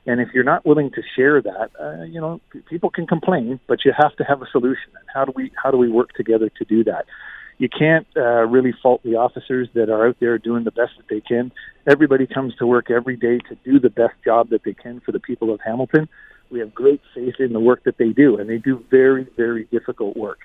And 0.05 0.21
if 0.21 0.29
you're 0.35 0.45
not 0.45 0.67
willing 0.67 0.91
to 0.91 1.03
share 1.17 1.41
that, 1.41 1.71
uh, 1.81 2.05
you 2.05 2.21
know, 2.21 2.43
people 2.69 2.91
can 2.91 3.07
complain, 3.07 3.59
but 3.67 3.87
you 3.87 3.93
have 3.97 4.15
to 4.17 4.25
have 4.25 4.43
a 4.43 4.47
solution. 4.53 4.91
And 5.01 5.09
how 5.15 5.25
do 5.25 5.33
we 5.35 5.51
how 5.63 5.71
do 5.71 5.79
we 5.79 5.89
work 5.89 6.13
together 6.13 6.51
to 6.59 6.65
do 6.67 6.85
that? 6.85 7.07
You 7.59 7.69
can't 7.69 8.07
uh, 8.17 8.47
really 8.47 8.73
fault 8.83 9.03
the 9.03 9.17
officers 9.17 9.69
that 9.75 9.91
are 9.91 10.09
out 10.09 10.17
there 10.21 10.39
doing 10.39 10.65
the 10.65 10.71
best 10.71 10.93
that 10.97 11.09
they 11.11 11.21
can. 11.21 11.53
Everybody 11.87 12.27
comes 12.27 12.55
to 12.57 12.67
work 12.67 12.91
every 12.91 13.17
day 13.17 13.39
to 13.49 13.57
do 13.65 13.81
the 13.81 13.91
best 13.91 14.15
job 14.25 14.51
that 14.51 14.63
they 14.65 14.75
can 14.75 15.01
for 15.01 15.13
the 15.13 15.19
people 15.21 15.53
of 15.53 15.61
Hamilton. 15.65 16.09
We 16.51 16.61
have 16.61 16.73
great 16.73 17.03
faith 17.15 17.35
in 17.41 17.53
the 17.53 17.61
work 17.61 17.85
that 17.85 17.99
they 17.99 18.11
do, 18.11 18.39
and 18.39 18.49
they 18.49 18.59
do 18.59 18.83
very, 18.91 19.27
very 19.37 19.65
difficult 19.65 20.17
work. 20.17 20.39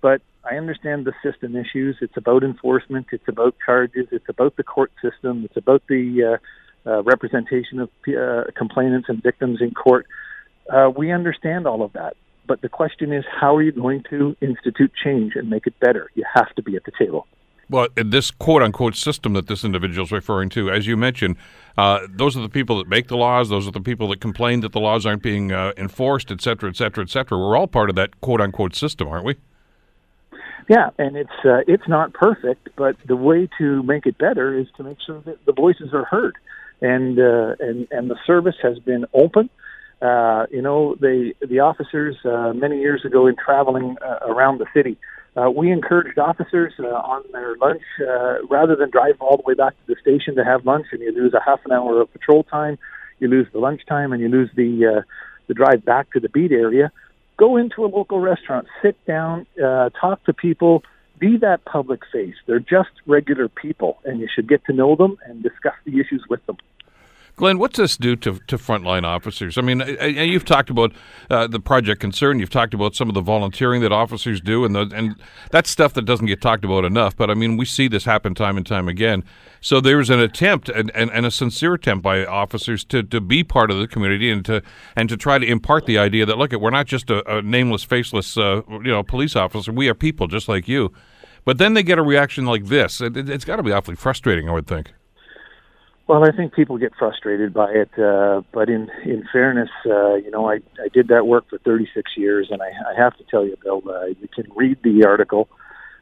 But 0.00 0.22
I 0.44 0.56
understand 0.56 1.04
the 1.04 1.12
system 1.22 1.56
issues. 1.56 1.96
It's 2.00 2.16
about 2.16 2.42
enforcement. 2.42 3.08
It's 3.12 3.28
about 3.28 3.54
charges. 3.64 4.06
It's 4.12 4.28
about 4.28 4.56
the 4.56 4.64
court 4.64 4.92
system. 5.02 5.44
It's 5.44 5.56
about 5.56 5.82
the 5.88 6.38
uh, 6.86 6.90
uh, 6.90 7.02
representation 7.02 7.80
of 7.80 7.90
uh, 8.08 8.44
complainants 8.56 9.08
and 9.08 9.22
victims 9.22 9.60
in 9.60 9.72
court. 9.72 10.06
Uh, 10.72 10.90
we 10.96 11.12
understand 11.12 11.66
all 11.66 11.82
of 11.82 11.92
that. 11.92 12.16
But 12.46 12.60
the 12.60 12.68
question 12.68 13.12
is, 13.12 13.24
how 13.40 13.56
are 13.56 13.62
you 13.62 13.72
going 13.72 14.04
to 14.10 14.36
institute 14.40 14.92
change 15.02 15.36
and 15.36 15.48
make 15.48 15.66
it 15.66 15.78
better? 15.80 16.10
You 16.14 16.24
have 16.34 16.54
to 16.56 16.62
be 16.62 16.76
at 16.76 16.84
the 16.84 16.92
table. 16.98 17.26
Well, 17.70 17.88
this 17.96 18.30
quote 18.30 18.62
unquote 18.62 18.96
system 18.96 19.32
that 19.32 19.46
this 19.46 19.64
individual 19.64 20.04
is 20.04 20.12
referring 20.12 20.50
to, 20.50 20.70
as 20.70 20.86
you 20.86 20.96
mentioned, 20.96 21.36
uh, 21.78 22.00
those 22.10 22.36
are 22.36 22.42
the 22.42 22.50
people 22.50 22.76
that 22.78 22.88
make 22.88 23.08
the 23.08 23.16
laws. 23.16 23.48
Those 23.48 23.66
are 23.66 23.70
the 23.70 23.80
people 23.80 24.08
that 24.08 24.20
complain 24.20 24.60
that 24.60 24.72
the 24.72 24.80
laws 24.80 25.06
aren't 25.06 25.22
being 25.22 25.52
uh, 25.52 25.72
enforced, 25.76 26.30
et 26.30 26.42
cetera, 26.42 26.68
et 26.68 26.76
cetera, 26.76 27.02
et 27.02 27.08
cetera. 27.08 27.38
We're 27.38 27.56
all 27.56 27.68
part 27.68 27.88
of 27.88 27.96
that 27.96 28.20
quote 28.20 28.40
unquote 28.42 28.74
system, 28.74 29.08
aren't 29.08 29.24
we? 29.24 29.36
Yeah, 30.68 30.90
and 30.98 31.16
it's 31.16 31.30
uh, 31.44 31.60
it's 31.66 31.88
not 31.88 32.12
perfect, 32.12 32.68
but 32.76 32.96
the 33.06 33.16
way 33.16 33.48
to 33.58 33.82
make 33.84 34.06
it 34.06 34.18
better 34.18 34.56
is 34.58 34.66
to 34.76 34.84
make 34.84 34.98
sure 35.00 35.20
that 35.22 35.44
the 35.46 35.52
voices 35.52 35.94
are 35.94 36.04
heard, 36.04 36.36
and 36.80 37.18
uh, 37.18 37.56
and 37.58 37.88
and 37.90 38.10
the 38.10 38.18
service 38.26 38.56
has 38.62 38.78
been 38.80 39.06
open. 39.14 39.48
Uh, 40.02 40.46
you 40.50 40.60
know, 40.60 40.96
they 41.00 41.32
the 41.46 41.60
officers 41.60 42.16
uh, 42.24 42.52
many 42.52 42.80
years 42.80 43.04
ago 43.04 43.28
in 43.28 43.36
traveling 43.36 43.96
uh, 44.04 44.18
around 44.26 44.58
the 44.58 44.66
city, 44.74 44.98
uh, 45.36 45.48
we 45.48 45.70
encouraged 45.70 46.18
officers 46.18 46.72
uh, 46.80 46.86
on 46.86 47.22
their 47.32 47.56
lunch 47.56 47.82
uh, 48.00 48.44
rather 48.50 48.74
than 48.74 48.90
drive 48.90 49.14
all 49.20 49.36
the 49.36 49.44
way 49.46 49.54
back 49.54 49.72
to 49.72 49.94
the 49.94 49.96
station 50.00 50.34
to 50.34 50.44
have 50.44 50.66
lunch, 50.66 50.86
and 50.92 51.00
you 51.00 51.12
lose 51.12 51.32
a 51.34 51.40
half 51.44 51.60
an 51.64 51.72
hour 51.72 52.00
of 52.00 52.12
patrol 52.12 52.42
time, 52.42 52.76
you 53.20 53.28
lose 53.28 53.46
the 53.52 53.60
lunch 53.60 53.80
time, 53.88 54.12
and 54.12 54.20
you 54.20 54.28
lose 54.28 54.50
the 54.56 54.98
uh, 54.98 55.02
the 55.46 55.54
drive 55.54 55.84
back 55.84 56.10
to 56.12 56.20
the 56.20 56.28
beat 56.28 56.52
area. 56.52 56.90
Go 57.36 57.56
into 57.56 57.84
a 57.84 57.86
local 57.86 58.20
restaurant, 58.20 58.66
sit 58.82 58.96
down, 59.06 59.46
uh, 59.62 59.88
talk 59.90 60.22
to 60.24 60.32
people, 60.32 60.82
be 61.18 61.36
that 61.38 61.64
public 61.64 62.00
face. 62.12 62.34
They're 62.46 62.58
just 62.58 62.90
regular 63.06 63.48
people, 63.48 63.98
and 64.04 64.20
you 64.20 64.28
should 64.32 64.48
get 64.48 64.64
to 64.66 64.72
know 64.72 64.96
them 64.96 65.16
and 65.24 65.42
discuss 65.42 65.74
the 65.84 66.00
issues 66.00 66.24
with 66.28 66.44
them. 66.46 66.56
Glenn, 67.36 67.58
what's 67.58 67.78
this 67.78 67.96
do 67.96 68.14
to, 68.16 68.38
to 68.46 68.58
frontline 68.58 69.04
officers? 69.04 69.56
I 69.56 69.62
mean, 69.62 69.82
you've 70.00 70.44
talked 70.44 70.68
about 70.68 70.92
uh, 71.30 71.46
the 71.46 71.60
Project 71.60 72.00
Concern. 72.00 72.38
You've 72.38 72.50
talked 72.50 72.74
about 72.74 72.94
some 72.94 73.08
of 73.08 73.14
the 73.14 73.22
volunteering 73.22 73.80
that 73.80 73.90
officers 73.90 74.40
do, 74.40 74.64
and 74.66 74.74
the, 74.74 74.90
and 74.94 75.16
that's 75.50 75.70
stuff 75.70 75.94
that 75.94 76.02
doesn't 76.02 76.26
get 76.26 76.42
talked 76.42 76.64
about 76.64 76.84
enough. 76.84 77.16
But 77.16 77.30
I 77.30 77.34
mean, 77.34 77.56
we 77.56 77.64
see 77.64 77.88
this 77.88 78.04
happen 78.04 78.34
time 78.34 78.58
and 78.58 78.66
time 78.66 78.86
again. 78.86 79.24
So 79.62 79.80
there's 79.80 80.10
an 80.10 80.20
attempt 80.20 80.68
and, 80.68 80.90
and, 80.94 81.10
and 81.10 81.24
a 81.24 81.30
sincere 81.30 81.74
attempt 81.74 82.02
by 82.02 82.26
officers 82.26 82.84
to, 82.86 83.02
to 83.04 83.20
be 83.20 83.42
part 83.42 83.70
of 83.70 83.78
the 83.78 83.88
community 83.88 84.30
and 84.30 84.44
to 84.44 84.62
and 84.94 85.08
to 85.08 85.16
try 85.16 85.38
to 85.38 85.46
impart 85.46 85.86
the 85.86 85.98
idea 85.98 86.26
that 86.26 86.36
look, 86.36 86.52
we're 86.52 86.70
not 86.70 86.86
just 86.86 87.10
a, 87.10 87.38
a 87.38 87.40
nameless, 87.40 87.82
faceless, 87.82 88.36
uh, 88.36 88.60
you 88.68 88.90
know, 88.90 89.02
police 89.02 89.36
officer. 89.36 89.72
We 89.72 89.88
are 89.88 89.94
people 89.94 90.26
just 90.26 90.48
like 90.48 90.68
you. 90.68 90.92
But 91.44 91.58
then 91.58 91.74
they 91.74 91.82
get 91.82 91.98
a 91.98 92.02
reaction 92.02 92.44
like 92.44 92.66
this. 92.66 93.00
It, 93.00 93.16
it's 93.16 93.44
got 93.44 93.56
to 93.56 93.62
be 93.62 93.72
awfully 93.72 93.96
frustrating, 93.96 94.48
I 94.48 94.52
would 94.52 94.66
think. 94.66 94.92
Well, 96.12 96.28
I 96.28 96.30
think 96.36 96.52
people 96.52 96.76
get 96.76 96.92
frustrated 96.98 97.54
by 97.54 97.70
it, 97.72 97.98
uh, 97.98 98.42
but 98.52 98.68
in 98.68 98.90
in 99.02 99.24
fairness, 99.32 99.70
uh, 99.86 100.16
you 100.16 100.30
know, 100.30 100.46
I 100.46 100.56
I 100.78 100.88
did 100.92 101.08
that 101.08 101.26
work 101.26 101.48
for 101.48 101.56
36 101.56 102.18
years, 102.18 102.48
and 102.50 102.60
I, 102.60 102.66
I 102.66 102.94
have 103.02 103.16
to 103.16 103.24
tell 103.30 103.46
you, 103.46 103.56
Bill, 103.64 103.80
uh, 103.88 104.04
you 104.20 104.28
can 104.28 104.44
read 104.54 104.76
the 104.84 105.06
article, 105.06 105.48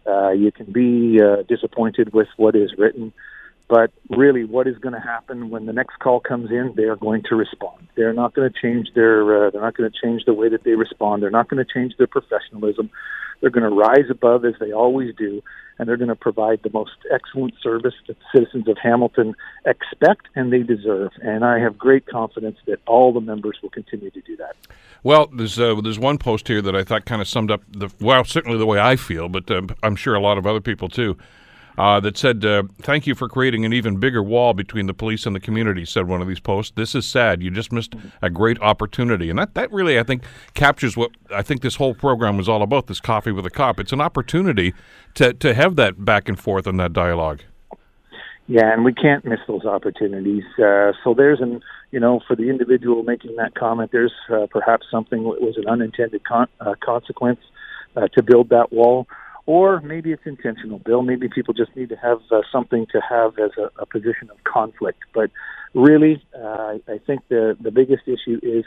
uh, 0.08 0.30
you 0.30 0.50
can 0.50 0.72
be 0.72 1.20
uh, 1.22 1.44
disappointed 1.48 2.12
with 2.12 2.26
what 2.36 2.56
is 2.56 2.72
written, 2.76 3.12
but 3.70 3.92
really, 4.10 4.44
what 4.44 4.66
is 4.66 4.76
going 4.78 4.94
to 4.94 5.00
happen 5.00 5.48
when 5.48 5.66
the 5.66 5.72
next 5.72 6.00
call 6.00 6.18
comes 6.18 6.50
in? 6.50 6.74
They 6.76 6.82
are 6.84 6.96
going 6.96 7.22
to 7.28 7.36
respond. 7.36 7.86
They're 7.94 8.12
not 8.12 8.34
going 8.34 8.52
to 8.52 8.60
change 8.60 8.88
their. 8.96 9.46
Uh, 9.46 9.50
they're 9.50 9.62
not 9.62 9.76
going 9.76 9.88
to 9.88 9.96
change 9.96 10.24
the 10.26 10.34
way 10.34 10.48
that 10.48 10.64
they 10.64 10.72
respond. 10.72 11.22
They're 11.22 11.30
not 11.30 11.48
going 11.48 11.64
to 11.64 11.72
change 11.72 11.96
their 11.96 12.08
professionalism. 12.08 12.90
They're 13.40 13.50
going 13.50 13.70
to 13.70 13.74
rise 13.74 14.10
above 14.10 14.44
as 14.44 14.54
they 14.58 14.72
always 14.72 15.14
do, 15.16 15.40
and 15.78 15.88
they're 15.88 15.96
going 15.96 16.08
to 16.08 16.16
provide 16.16 16.60
the 16.64 16.70
most 16.72 16.96
excellent 17.14 17.54
service 17.62 17.94
that 18.08 18.16
citizens 18.34 18.66
of 18.66 18.76
Hamilton 18.76 19.34
expect 19.64 20.26
and 20.34 20.52
they 20.52 20.64
deserve. 20.64 21.12
And 21.22 21.44
I 21.44 21.60
have 21.60 21.78
great 21.78 22.06
confidence 22.06 22.58
that 22.66 22.80
all 22.88 23.12
the 23.12 23.20
members 23.20 23.58
will 23.62 23.70
continue 23.70 24.10
to 24.10 24.20
do 24.22 24.36
that. 24.38 24.56
Well, 25.04 25.28
there's 25.32 25.60
uh, 25.60 25.80
there's 25.80 25.98
one 25.98 26.18
post 26.18 26.48
here 26.48 26.60
that 26.60 26.74
I 26.74 26.82
thought 26.82 27.04
kind 27.04 27.22
of 27.22 27.28
summed 27.28 27.52
up 27.52 27.62
the 27.70 27.88
well, 28.00 28.24
certainly 28.24 28.58
the 28.58 28.66
way 28.66 28.80
I 28.80 28.96
feel, 28.96 29.28
but 29.28 29.48
uh, 29.48 29.62
I'm 29.84 29.94
sure 29.94 30.16
a 30.16 30.20
lot 30.20 30.38
of 30.38 30.46
other 30.46 30.60
people 30.60 30.88
too 30.88 31.16
uh, 31.78 32.00
that 32.00 32.16
said, 32.16 32.44
uh, 32.44 32.62
Thank 32.82 33.06
you 33.06 33.14
for 33.14 33.28
creating 33.28 33.64
an 33.64 33.72
even 33.72 33.96
bigger 33.96 34.22
wall 34.22 34.54
between 34.54 34.86
the 34.86 34.94
police 34.94 35.26
and 35.26 35.34
the 35.34 35.40
community, 35.40 35.84
said 35.84 36.06
one 36.08 36.20
of 36.20 36.28
these 36.28 36.40
posts. 36.40 36.72
This 36.76 36.94
is 36.94 37.06
sad. 37.06 37.42
You 37.42 37.50
just 37.50 37.72
missed 37.72 37.94
a 38.22 38.30
great 38.30 38.60
opportunity. 38.60 39.30
And 39.30 39.38
that, 39.38 39.54
that 39.54 39.70
really, 39.72 39.98
I 39.98 40.02
think, 40.02 40.22
captures 40.54 40.96
what 40.96 41.12
I 41.34 41.42
think 41.42 41.62
this 41.62 41.76
whole 41.76 41.94
program 41.94 42.36
was 42.36 42.48
all 42.48 42.62
about 42.62 42.86
this 42.86 43.00
coffee 43.00 43.32
with 43.32 43.46
a 43.46 43.50
cop. 43.50 43.80
It's 43.80 43.92
an 43.92 44.00
opportunity 44.00 44.74
to, 45.14 45.32
to 45.34 45.54
have 45.54 45.76
that 45.76 46.04
back 46.04 46.28
and 46.28 46.38
forth 46.38 46.66
and 46.66 46.78
that 46.80 46.92
dialogue. 46.92 47.42
Yeah, 48.50 48.72
and 48.72 48.84
we 48.84 48.92
can't 48.92 49.24
miss 49.24 49.38
those 49.46 49.64
opportunities. 49.64 50.42
Uh, 50.58 50.90
so 51.04 51.14
there's 51.16 51.40
an, 51.40 51.60
you 51.92 52.00
know, 52.00 52.20
for 52.26 52.34
the 52.34 52.50
individual 52.50 53.04
making 53.04 53.36
that 53.36 53.54
comment, 53.54 53.92
there's 53.92 54.12
uh, 54.28 54.48
perhaps 54.50 54.86
something 54.90 55.22
that 55.22 55.40
was 55.40 55.56
an 55.56 55.68
unintended 55.68 56.24
con- 56.24 56.48
uh, 56.60 56.74
consequence 56.84 57.38
uh, 57.94 58.08
to 58.08 58.24
build 58.24 58.48
that 58.48 58.72
wall 58.72 59.06
or 59.50 59.80
maybe 59.80 60.12
it's 60.12 60.22
intentional, 60.26 60.78
Bill. 60.78 61.02
Maybe 61.02 61.28
people 61.28 61.54
just 61.54 61.74
need 61.74 61.88
to 61.88 61.96
have 61.96 62.20
uh, 62.30 62.42
something 62.52 62.86
to 62.92 63.00
have 63.00 63.36
as 63.40 63.50
a, 63.58 63.82
a 63.82 63.84
position 63.84 64.30
of 64.30 64.36
conflict. 64.44 65.00
But 65.12 65.32
really, 65.74 66.22
uh, 66.40 66.78
I 66.86 66.98
think 67.04 67.22
the 67.28 67.56
the 67.60 67.72
biggest 67.72 68.04
issue 68.06 68.38
is 68.44 68.64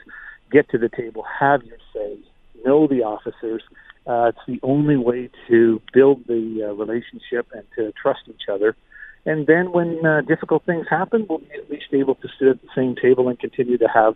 get 0.52 0.70
to 0.72 0.78
the 0.78 0.90
table, 0.90 1.24
have 1.40 1.64
your 1.64 1.78
say, 1.94 2.18
know 2.66 2.88
the 2.88 3.04
officers. 3.04 3.64
Uh, 4.06 4.32
it's 4.32 4.46
the 4.46 4.60
only 4.62 4.98
way 4.98 5.30
to 5.48 5.82
build 5.94 6.28
the 6.28 6.68
uh, 6.68 6.74
relationship 6.74 7.48
and 7.54 7.64
to 7.78 7.94
trust 8.02 8.24
each 8.28 8.50
other. 8.52 8.76
And 9.26 9.48
then 9.48 9.72
when 9.72 10.06
uh, 10.06 10.20
difficult 10.28 10.66
things 10.66 10.86
happen, 10.90 11.26
we'll 11.30 11.40
be 11.40 11.52
at 11.64 11.72
least 11.72 11.94
able 11.94 12.16
to 12.16 12.28
sit 12.38 12.50
at 12.50 12.62
the 12.62 12.68
same 12.76 12.96
table 13.02 13.30
and 13.30 13.40
continue 13.40 13.78
to 13.78 13.88
have 13.88 14.16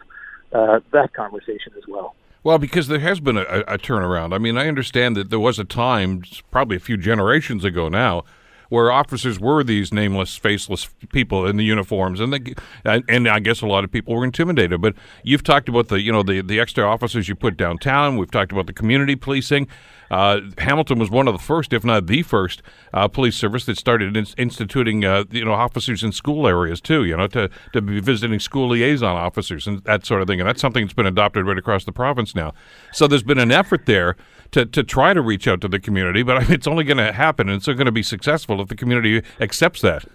uh, 0.51 0.81
that 0.91 1.13
conversation 1.13 1.71
as 1.77 1.85
well. 1.87 2.13
Well, 2.43 2.57
because 2.57 2.87
there 2.87 2.99
has 2.99 3.19
been 3.19 3.37
a, 3.37 3.41
a, 3.41 3.77
turnaround. 3.77 4.33
I 4.33 4.37
mean, 4.37 4.57
I 4.57 4.67
understand 4.67 5.15
that 5.15 5.29
there 5.29 5.39
was 5.39 5.59
a 5.59 5.63
time, 5.63 6.23
probably 6.51 6.77
a 6.77 6.79
few 6.79 6.97
generations 6.97 7.65
ago 7.65 7.89
now, 7.89 8.23
where 8.69 8.91
officers 8.91 9.39
were 9.39 9.63
these 9.63 9.93
nameless, 9.93 10.35
faceless 10.35 10.89
people 11.11 11.45
in 11.45 11.57
the 11.57 11.63
uniforms, 11.63 12.19
and 12.19 12.33
they, 12.33 12.55
and 12.85 13.27
I 13.27 13.39
guess 13.39 13.61
a 13.61 13.67
lot 13.67 13.83
of 13.83 13.91
people 13.91 14.15
were 14.15 14.23
intimidated. 14.23 14.81
But 14.81 14.95
you've 15.23 15.43
talked 15.43 15.69
about 15.69 15.87
the 15.87 16.01
you 16.01 16.11
know 16.11 16.23
the 16.23 16.41
the 16.41 16.59
extra 16.59 16.83
officers 16.83 17.27
you 17.29 17.35
put 17.35 17.57
downtown. 17.57 18.17
We've 18.17 18.31
talked 18.31 18.51
about 18.51 18.67
the 18.67 18.73
community 18.73 19.15
policing. 19.15 19.67
Uh, 20.09 20.39
Hamilton 20.59 20.99
was 20.99 21.09
one 21.09 21.27
of 21.27 21.33
the 21.33 21.39
first, 21.39 21.73
if 21.73 21.83
not 21.83 22.07
the 22.07 22.21
first, 22.21 22.61
uh, 22.93 23.07
police 23.09 23.35
service 23.35 23.65
that 23.65 23.77
started 23.77 24.15
in- 24.15 24.25
instituting 24.37 25.03
uh, 25.03 25.25
you 25.31 25.43
know 25.43 25.53
officers 25.53 26.03
in 26.03 26.11
school 26.11 26.47
areas 26.47 26.79
too. 26.79 27.03
You 27.03 27.17
know, 27.17 27.27
to 27.27 27.49
to 27.73 27.81
be 27.81 27.99
visiting 27.99 28.39
school 28.39 28.69
liaison 28.69 29.15
officers 29.15 29.67
and 29.67 29.83
that 29.83 30.05
sort 30.05 30.21
of 30.21 30.27
thing. 30.27 30.39
And 30.39 30.47
that's 30.47 30.61
something 30.61 30.85
that's 30.85 30.93
been 30.93 31.05
adopted 31.05 31.45
right 31.45 31.57
across 31.57 31.85
the 31.85 31.91
province 31.91 32.35
now. 32.35 32.53
So 32.93 33.07
there's 33.07 33.23
been 33.23 33.39
an 33.39 33.51
effort 33.51 33.85
there 33.85 34.15
to 34.51 34.65
to 34.65 34.83
try 34.83 35.13
to 35.13 35.21
reach 35.21 35.47
out 35.47 35.61
to 35.61 35.67
the 35.67 35.79
community, 35.79 36.23
but 36.23 36.49
it's 36.49 36.67
only 36.67 36.83
going 36.83 36.97
to 36.97 37.11
happen 37.11 37.49
and 37.49 37.57
it's 37.57 37.65
going 37.65 37.85
to 37.85 37.91
be 37.91 38.03
successful 38.03 38.61
if 38.61 38.67
the 38.67 38.75
community 38.75 39.21
accepts 39.39 39.81
that. 39.81 40.05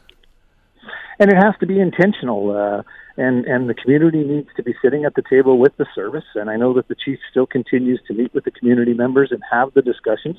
And 1.19 1.31
it 1.31 1.37
has 1.37 1.55
to 1.61 1.67
be 1.67 1.79
intentional. 1.81 2.57
Uh, 2.57 2.83
and 3.17 3.45
and 3.45 3.69
the 3.69 3.75
community 3.75 4.25
needs 4.25 4.49
to 4.57 4.63
be 4.63 4.75
sitting 4.83 5.05
at 5.05 5.15
the 5.15 5.23
table 5.29 5.59
with 5.59 5.77
the 5.77 5.87
service. 5.95 6.25
And 6.35 6.51
I 6.51 6.57
know 6.57 6.73
that 6.75 6.89
the 6.89 6.95
chief 6.95 7.19
still 7.31 7.47
continues 7.47 8.01
to 8.09 8.15
meet 8.15 8.33
with 8.35 8.45
the 8.45 8.51
community 8.51 8.95
members 8.95 9.31
and 9.31 9.43
have 9.51 9.75
the 9.75 9.83
discussions. 9.83 10.37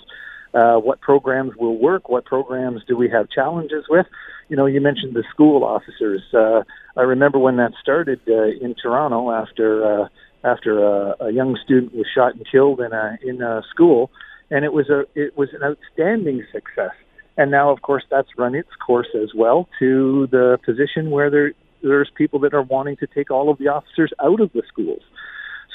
Uh, 0.53 0.77
what 0.77 1.01
programs 1.01 1.55
will 1.55 1.77
work? 1.77 2.09
What 2.09 2.25
programs 2.25 2.81
do 2.87 2.95
we 2.95 3.09
have 3.09 3.29
challenges 3.29 3.85
with? 3.89 4.05
You 4.49 4.55
know, 4.55 4.67
you 4.67 4.81
mentioned 4.81 5.15
the 5.15 5.23
school 5.31 5.63
officers. 5.63 6.21
Uh, 6.33 6.63
I 6.95 7.01
remember 7.01 7.39
when 7.39 7.57
that 7.57 7.71
started 7.81 8.19
uh, 8.27 8.49
in 8.61 8.75
Toronto 8.75 9.31
after 9.31 10.03
uh, 10.03 10.07
after 10.43 10.83
a, 10.83 11.15
a 11.25 11.31
young 11.31 11.57
student 11.63 11.95
was 11.95 12.07
shot 12.13 12.35
and 12.35 12.45
killed 12.49 12.79
in 12.79 12.93
a 12.93 13.17
in 13.23 13.41
a 13.41 13.61
school, 13.69 14.11
and 14.49 14.65
it 14.65 14.73
was 14.73 14.89
a 14.89 15.05
it 15.15 15.37
was 15.37 15.49
an 15.53 15.63
outstanding 15.63 16.45
success. 16.51 16.93
And 17.35 17.49
now, 17.49 17.71
of 17.71 17.81
course, 17.81 18.03
that's 18.11 18.27
run 18.37 18.53
its 18.53 18.69
course 18.85 19.07
as 19.15 19.29
well 19.35 19.67
to 19.79 20.27
the 20.31 20.59
position 20.65 21.09
where 21.09 21.29
there 21.29 21.51
there's 21.81 22.11
people 22.15 22.39
that 22.39 22.53
are 22.53 22.61
wanting 22.61 22.97
to 22.97 23.07
take 23.07 23.31
all 23.31 23.49
of 23.49 23.57
the 23.57 23.67
officers 23.67 24.11
out 24.21 24.39
of 24.39 24.51
the 24.53 24.63
schools. 24.67 25.01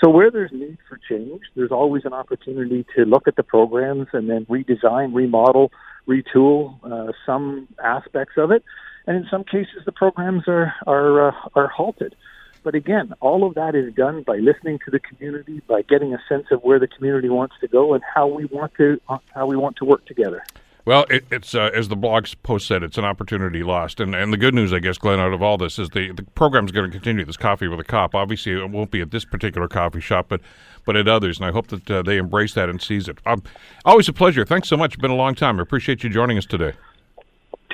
So 0.03 0.11
where 0.11 0.31
there's 0.31 0.53
need 0.53 0.79
for 0.89 0.99
change, 1.09 1.43
there's 1.57 1.73
always 1.73 2.05
an 2.05 2.13
opportunity 2.13 2.87
to 2.97 3.05
look 3.05 3.27
at 3.27 3.37
the 3.37 3.43
programs 3.43 4.07
and 4.13 4.31
then 4.31 4.47
redesign, 4.47 5.13
remodel, 5.13 5.73
retool 6.09 6.79
uh, 6.85 7.13
some 7.27 7.69
aspects 7.83 8.35
of 8.37 8.51
it. 8.53 8.63
And 9.07 9.17
in 9.17 9.27
some 9.31 9.43
cases, 9.43 9.83
the 9.85 9.93
programs 9.93 10.45
are 10.47 10.73
are 10.87 11.29
uh, 11.29 11.35
are 11.55 11.69
halted. 11.69 12.15
But 12.63 12.75
again, 12.75 13.15
all 13.21 13.47
of 13.47 13.55
that 13.55 13.75
is 13.75 13.93
done 13.95 14.23
by 14.23 14.37
listening 14.37 14.79
to 14.85 14.91
the 14.91 14.99
community, 14.99 15.61
by 15.67 15.83
getting 15.83 16.15
a 16.15 16.19
sense 16.29 16.47
of 16.51 16.63
where 16.63 16.79
the 16.79 16.89
community 16.89 17.29
wants 17.29 17.55
to 17.61 17.69
go 17.69 17.95
and 17.95 18.03
how 18.15 18.27
we 18.27 18.45
want 18.47 18.75
to 18.75 19.01
how 19.35 19.47
we 19.47 19.57
want 19.57 19.77
to 19.77 19.85
work 19.85 20.05
together. 20.07 20.43
Well, 20.85 21.05
it, 21.11 21.27
it's 21.31 21.55
uh, 21.55 21.71
as 21.75 21.89
the 21.89 21.97
blog 21.97 22.29
post 22.43 22.67
said, 22.67 22.83
it's 22.83 22.97
an 22.97 23.05
opportunity 23.05 23.63
lost. 23.63 24.01
And 24.01 24.15
and 24.15 24.33
the 24.33 24.39
good 24.39 24.55
news, 24.55 24.73
I 24.73 24.79
guess, 24.79 24.97
Glenn, 24.97 25.21
out 25.21 25.35
of 25.35 25.43
all 25.43 25.59
this 25.59 25.79
is 25.79 25.91
the 25.91 26.13
the 26.13 26.23
program's 26.23 26.73
going 26.73 26.91
to 26.91 26.91
continue. 26.91 27.27
This 27.27 27.37
coffee 27.37 27.69
with 27.69 27.79
a 27.79 27.85
cop. 27.85 28.15
Obviously, 28.15 28.53
it 28.53 28.71
won't 28.71 28.91
be 28.91 29.03
at 29.03 29.11
this 29.11 29.27
particular 29.27 29.69
coffee 29.69 30.01
shop, 30.01 30.27
but 30.31 30.41
but 30.87 30.97
at 30.97 31.07
others. 31.07 31.39
And 31.39 31.47
I 31.47 31.53
hope 31.53 31.67
that 31.67 31.91
uh, 31.91 32.01
they 32.01 32.17
embrace 32.17 32.55
that 32.55 32.71
and 32.71 32.81
seize 32.81 33.07
it. 33.07 33.19
Um, 33.27 33.43
always 33.85 34.09
a 34.09 34.15
pleasure. 34.15 34.47
Thanks 34.47 34.69
so 34.69 34.79
much. 34.79 34.99
Been 34.99 35.11
a 35.11 35.17
long 35.17 35.35
time. 35.35 35.59
I 35.59 35.63
appreciate 35.63 36.03
you 36.03 36.09
joining 36.09 36.39
us 36.39 36.47
today. 36.47 36.73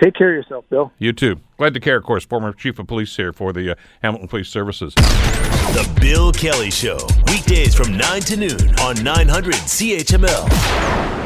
Take 0.02 0.14
care 0.14 0.30
of 0.30 0.34
yourself, 0.34 0.64
Bill. 0.70 0.92
You 0.98 1.12
too. 1.12 1.40
Glenn 1.56 1.72
deCaire, 1.72 1.98
of 1.98 2.04
course, 2.04 2.24
former 2.24 2.52
chief 2.52 2.78
of 2.78 2.86
police 2.86 3.16
here 3.16 3.32
for 3.32 3.52
the 3.52 3.72
uh, 3.72 3.74
Hamilton 4.02 4.28
Police 4.28 4.48
Services. 4.48 4.92
The 4.94 5.98
Bill 6.00 6.32
Kelly 6.32 6.70
Show, 6.70 6.98
weekdays 7.28 7.74
from 7.74 7.96
9 7.96 8.20
to 8.22 8.36
noon 8.36 8.78
on 8.80 9.02
900 9.02 9.54
CHML. 9.54 11.23